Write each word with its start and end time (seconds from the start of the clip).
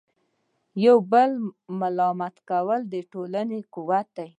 د 0.03 0.03
یو 0.85 0.97
بل 1.11 1.29
ملاتړ 1.79 2.41
کول 2.49 2.79
د 2.93 2.95
ټولنې 3.11 3.59
قوت 3.73 4.07
دی. 4.17 4.27